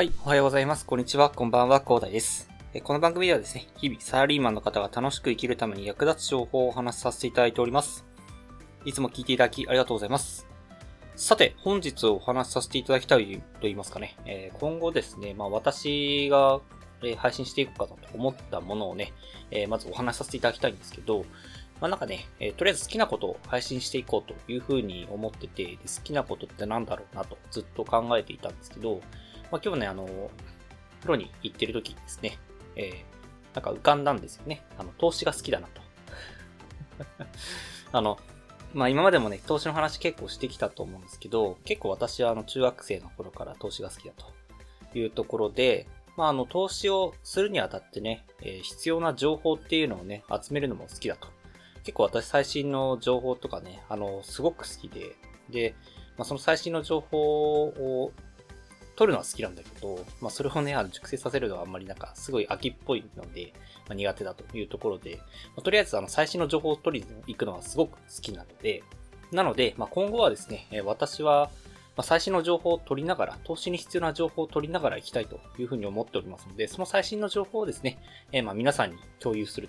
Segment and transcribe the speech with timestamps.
[0.00, 0.86] はい、おはようございます。
[0.86, 1.28] こんにちは。
[1.28, 2.48] こんばんは、コーダイです。
[2.84, 8.06] この番組ではですね、日々サラリーマンの方が楽しく生きるために役立つ情報をお話しさせていただいております。
[8.86, 10.46] いつも聞いていただきありがとうございます。
[11.16, 16.62] さて、本日お話しさせていただきたいと言いますかね、え今後ですね、まあ私が
[17.18, 19.12] 配信していこうかなと思ったものをね
[19.50, 21.26] え、まずお話しさせていただきたいんですけど、
[21.78, 29.02] まあなんかね、えー、とりあえず好きなことを配信していこうというふうに思ってて、好きなことって何だろうなとずっと考えていたんですけど、
[29.50, 30.08] まあ今日ね、あの、
[31.00, 32.38] プロに行ってる時にですね、
[32.76, 34.64] えー、なんか浮かんだんですよね。
[34.78, 35.82] あの、投資が好きだなと。
[37.92, 38.18] あの、
[38.74, 44.14] まあ今までもね、投資の話結構してきたと思うんですけど、結構私はあの中学生の頃から投資が好きだ
[44.92, 51.28] というところで、まああの投資をするにあたってね、えー、必要な情報っていうのをね、集めるのも好きだと
[51.84, 55.16] 結構私最新の情報とかね、あの、すごく好きで、
[55.50, 55.74] で、
[56.16, 58.12] まあ、その最新の情報を
[59.00, 63.54] 取るのは好きなんだけど、まあ、それをね、あの熟成させるのはあんまりなんか、すごい秋っぽいので、
[63.88, 65.16] まあ、苦手だというところで、
[65.56, 68.82] まあ、とりあえずあの、最新の情報を取りに行くのはすごく好きなので、
[69.32, 71.48] なので、まあ、今後はですね、私は、
[71.96, 77.98] ま最新の情報を取りながら、投資に必要な情報を取りながら行きたいというふうに思っておりますので、その最新の情報をですね、
[78.32, 79.68] えま皆さんに共有する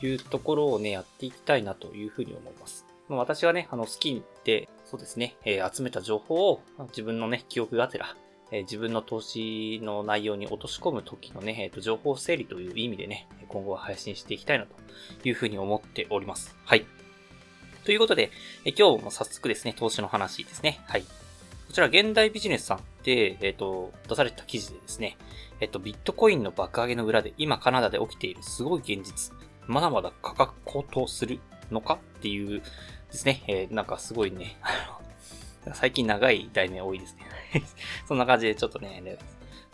[0.00, 2.84] というところをね、やっていきたいなというふうに思います。
[3.08, 8.14] まあ、私はね、あの、好きで、そうですね、えー、集めた情報を自分のね、記憶がてら、
[8.52, 16.56] え、自分の投資の内容に落とし込む時のね、えっ、と、情報整理という意味でね、今後は配信していきたいなというふうに思っております。
[16.64, 16.86] はい。
[17.84, 18.30] ということで、
[18.64, 20.80] え今日も早速ですね、投資の話ですね。
[20.86, 21.02] はい。
[21.02, 25.16] こちら、現代ビジネスさんで、えっ、と、出された記事でですね、
[25.60, 29.32] えっ、と、ビットコインの爆上げの裏で、今カナダで起きているすごい現実、
[29.66, 31.40] まだまだ価格高騰する
[31.70, 32.64] のかっていうで
[33.10, 34.56] すね、えー、なんかすごいね、
[35.74, 37.62] 最近長い題名多いですね。
[38.06, 39.18] そんな感じでちょっとね、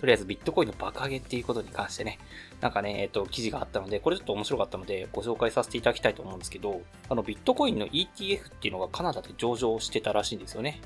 [0.02, 2.18] とりあえずビットコインの爆上げっていうことに関してね、
[2.60, 10.80] なんかね、えっ、と、記事があったので、これちょっと面白かったので、ご紹介させていただきたいと思うんですけど、あの、ビットコインの ETF っていうのがカナダで上場してたらしいんですよね。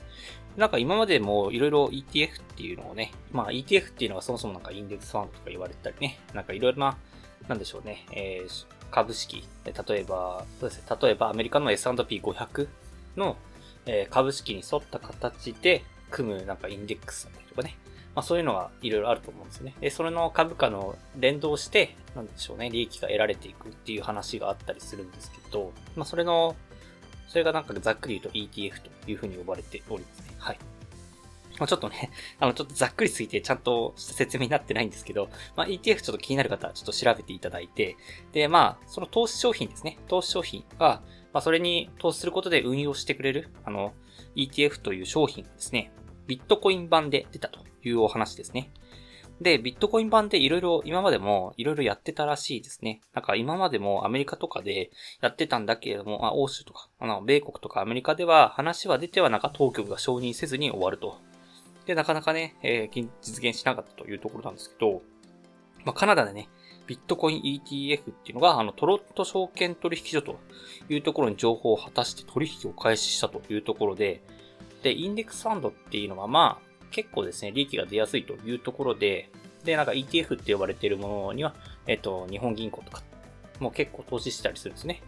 [0.58, 6.98] なんか今までもいろいろ ETF っていうのをね、まあ ETF っていうのはそもそもなんかインデックスファンとか言われたりね、なんかいろいろな、
[7.48, 12.68] なんでしょうね、えー、株式、例えば、そうですね、例えばアメリカの S&P500
[13.16, 13.36] の、
[13.86, 17.76] えー、株式に沿った形で組むなんかインデックスだったりとかね。
[18.14, 19.74] まあそういうのがいろいろあると思うんですよね。
[19.80, 26.56] で、それの株価の連動して、なんでしょうね、利益が得られていくっていう話があったりするんですけど、まあそれの、
[27.28, 30.34] それがなんかざっくり言うと ETF というふうに呼ばれておりますね。
[30.38, 30.58] はい。
[31.58, 32.10] まあ、ちょっとね、
[32.40, 37.96] あの、ちょっとざっくりすぎてちゃんとした説明になってないんですけど、まあ、ETF ちょっと気になる方はちょっと調べていただいて、
[38.32, 39.98] で、まあ、その投資商品ですね。
[40.08, 41.02] 投資商品が、
[41.32, 43.92] まあ、それに投資することで運用してくれる、あの、
[44.36, 45.92] ETF という商品ですね、
[46.26, 48.70] ビットコイン版で出たというお話ですね。
[49.40, 53.02] で、ビットコイン版でいろいろ、今までもいろいろやってたらしいですね。
[53.12, 61.20] なんか今までもアメリカとかでやってたんだけれども、あ欧州とか、あの、米国とかアメリカでは話は出てはなんか当局が承認せずに終わると
[61.86, 65.02] で、なかなかね、えー、実現しなかったというところなんですけど、
[65.84, 66.48] まあ、カナダでね、
[66.86, 70.38] ビットコイン ETF っていうのが、あの、トロット証券取引所と
[70.88, 74.22] いうところに情報を果たして取引を開始したというところで、
[74.82, 79.30] で、インデックスファンドっていうのは、まあ、結構ですね、利益が出やすいというところで、
[79.64, 81.54] で、なんか ETF って呼ばれているものには、
[81.86, 83.02] えっと、日本銀行とか、
[83.58, 85.02] もう結構投資したりするんですね。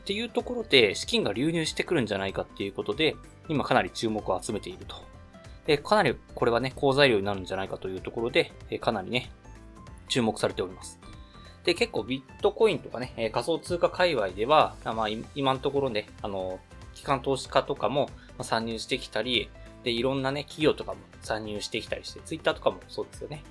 [0.00, 3.16] っていうところで、資金が流入してくるんじゃないかっていうことで、
[3.48, 5.08] 今かなり注目を集めていると
[5.68, 9.30] で、かなりこれはね、好材料になるんじゃないかというところで、かなりね、
[10.08, 10.98] 注目されております。
[11.64, 16.60] で、結構ビットコインとかね、仮想通貨界隈では、まあ、今のところね、あの、
[16.94, 18.08] 機関投資家とかも
[18.40, 19.50] 参入してきたり、
[19.84, 23.42] で、いろんなね、企業とかも参入してきたりして、ツイッターとかもそうですよね。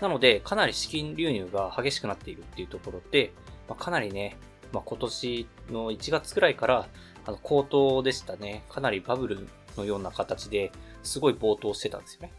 [0.00, 3.32] なので、かなり資金流入が激しくなっているっていうところで、
[3.68, 4.36] まあ、かなりね、
[4.72, 6.88] まあ、今年の1月くらいから、
[7.26, 8.64] あの、高騰でしたね。
[8.68, 9.46] かなりバブル
[9.76, 10.72] のような形で、
[11.02, 12.32] すごい暴騰してたんですよね。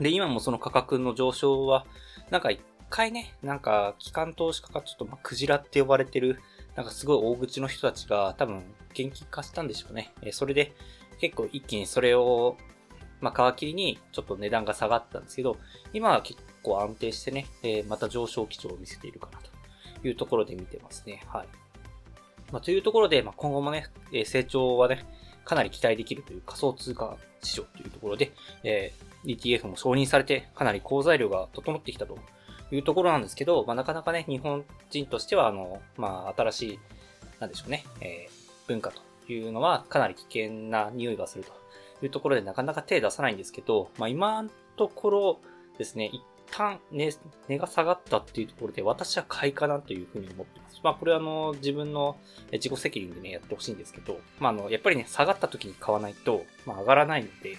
[0.00, 1.86] で、今もその価格の上昇は、
[2.30, 6.40] なんか一回ね、なんか機関投資家がちょっとまあクジラって呼ばれてる、
[6.76, 10.12] なんかすごい大口の人たちが多分元気化したんでしょうね。
[10.22, 10.72] えそれで
[11.20, 12.56] 結構一気にそれを、
[13.20, 15.56] まあ皮切りにちょっと値段が下がったんですけど、
[15.92, 21.22] 今は結構安定してね、えまた上昇基調を見せているかなというところで見てますね。
[21.26, 21.48] はい。
[22.52, 25.04] まあ、というところで、まあ、今後もね、え成長はね、
[25.44, 28.32] かなり期待できるという仮想通貨市場というところで、
[28.64, 32.18] えー、ETF も承認されて、かなり好材料が整ってきたと
[32.72, 36.78] いうところなんですけど、まあ、なかなかね、日本人としては、あの、まあ、新しい、
[37.40, 39.00] なんでしょうね、えー、文化と
[39.32, 41.52] いうのはかなり危険な匂いがすると
[42.04, 45.40] いうところで、なかなか手出さないんですけど、まあ、今のところ、
[45.80, 47.10] ですね、一旦値、
[47.48, 50.78] 値が下がったっていうところで、私は買いかなというふうに思ってます。
[50.84, 52.18] まあ、これはあの、自分の
[52.52, 57.56] 自己責任でね、やってほしいんですけど、まあ、あの、やっぱりね、下がった時に買わないと、まあ、上がらないので、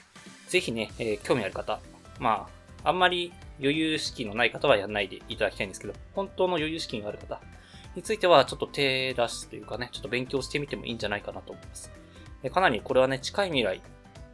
[0.47, 1.79] ぜひね、えー、興味ある方、
[2.19, 2.47] ま
[2.83, 7.39] あ、あんまり余裕資金のない方はやらないでいただきたいんですけど、本当の余裕資金がある方
[7.95, 11.91] については、ちょっと手出すというかね、ちょっと勉強してみてもいいんじゃないかなと思います。
[12.41, 13.81] でかなりこれはね、近い未来、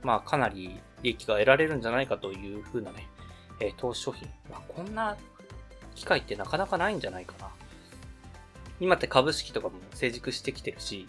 [0.02, 3.08] まあ、かなり利益が得られるんじゃないかというふうなね、
[3.60, 4.30] えー、投資商品。
[4.50, 5.18] まあ、こんな
[5.96, 7.50] 機会ってなかなかないんじゃないかな。
[8.80, 11.08] 今って株式とかも成熟してきてるし、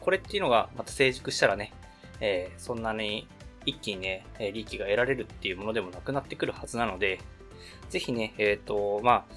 [0.00, 1.72] これっていうのがまた成熟したらね、
[2.20, 3.28] えー、そんなに
[3.66, 7.20] 一気にね、利益が得られるっていうものでもなくなってくるはずなので、
[7.88, 9.34] ぜひね、えっ、ー、と、まあ、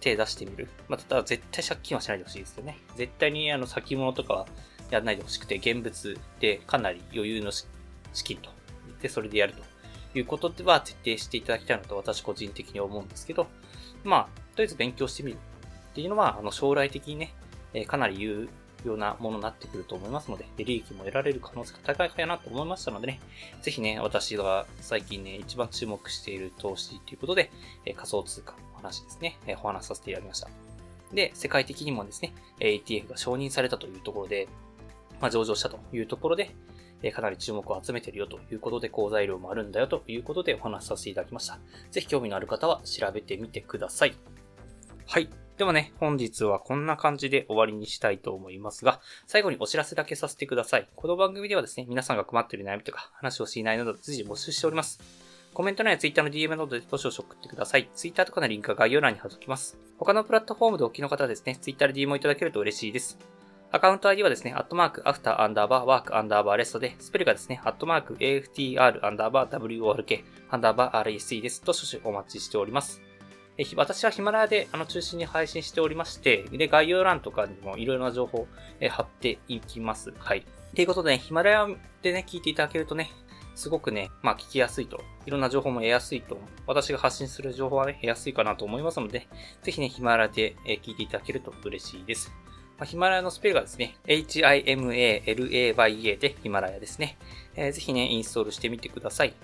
[0.00, 0.68] 手出してみる。
[0.88, 2.78] まあ、ただ絶対借金はしないでほしいですよね。
[2.96, 4.46] 絶対にあの先物とかは
[4.90, 7.66] やらないでほしくて、現物でかなり余裕の資
[8.24, 8.50] 金と。
[9.00, 13.46] で、それでやるということでは徹底していただきたいなと私個人的に思うんですけど、
[14.04, 14.22] まあ、
[14.54, 17.34] とりあえず勉強してみるっていうのは、あの、将来的にね、
[17.86, 18.48] かなり有
[18.84, 23.20] 用なものになってくると思いますので、利益も得られる可能性が高いかなと思いましたのでね、
[23.62, 27.50] ぜひね、私が最近ね、一番注目している投資ということで、
[27.84, 30.48] え仮想通貨の話ですね、えお話しさせていただきました。
[31.12, 34.48] で、世界的にもですね、ETF が承認されたというところで、
[35.20, 36.54] まあ、上場したというところで、
[37.10, 41.58] かなり注目を集めているよということで、好材料もあるんだよということでお話しさせていただきました。
[41.90, 44.14] ぜひ興味のある方は調べてみてください。
[45.06, 45.41] はい。
[45.62, 50.88] ではね、本日はこんな感じで終わりにしたいと思いますが、最後にお知らせだけさせてください。
[50.96, 54.98] この番組ではですね、皆さんが困っている悩みとか、話をしていないなど随時募集しております。
[55.54, 57.88] コメント欄や Twitter の DM などでどしどし送ってください。
[57.94, 59.78] Twitter とかのリンクは概要欄に貼っておきます。
[59.98, 63.16] 他のプラットフォームでお聞きの方はですね、Twitter で DM をいただけると嬉しいです。
[63.70, 71.62] アカウント ID はですね、アットマーク、アフターアンダーバー、ワークアンダーバーレストで、スペルがですね、アットマーク、AFTR アンダーバー、WORK、アンダーバー RSC です。
[71.62, 73.11] と少々お待ちしております。
[73.58, 78.46] え私はヒマラヤであの中心に配信しておりまして、で、概要欄とかにもいろいろな情報
[78.80, 80.12] え貼っていきます。
[80.18, 80.44] はい。
[80.74, 81.66] ということで、ね、ヒマラヤ
[82.00, 83.10] でね、聞いていただけるとね、
[83.54, 89.28] すごくね、まあ聞きやすいと、いろんな情報も得やすいと、私が発信する情報はね、得やすいかなと思いますので、
[89.62, 92.32] ぜひね、ヒマラヤで聞いていただけると嬉しいです。
[92.78, 97.18] まあ、ヒマラヤのスペルがですね、HIMALAYA でヒマラヤですね。
[97.54, 99.34] えー、ぜひね、インストールしてみてください。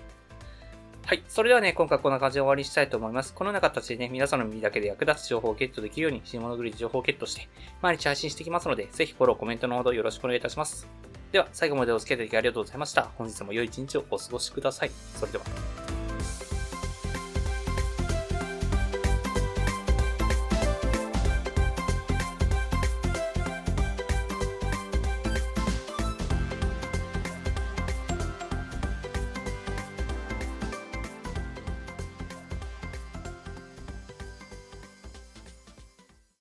[1.09, 1.23] はい。
[1.27, 3.33] それではね、今回こんな感じで終わりにしたいと思います。
[3.33, 7.49] このような形でね、皆さんの耳だけで役立つ情報をゲットできるように、新物グリで情報をゲットして、
[7.81, 10.87] 毎日配信していきますので、ぜひフォロー、コメントのほどよろしくお願いいたします。
[11.31, 13.09] では、最後までお付き合いいただきありがとうございました。
[13.17, 14.91] 本日も良い一日をお過ごしください。
[15.15, 15.98] それでは。